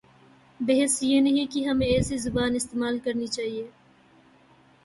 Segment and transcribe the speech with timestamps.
[0.59, 3.67] بحث یہ نہیں کہ ہمیں ایسی زبان استعمال کرنی چاہیے۔